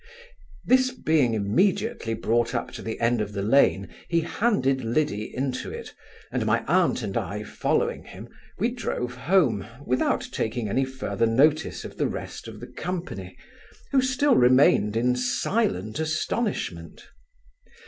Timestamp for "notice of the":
11.27-12.07